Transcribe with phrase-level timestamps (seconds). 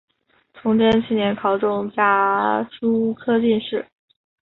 [0.55, 3.85] 崇祯七年考中甲戌科进士。